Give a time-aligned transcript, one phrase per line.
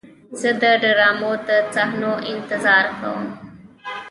[0.39, 3.23] زه د ډرامو د صحنو انتظار کوم.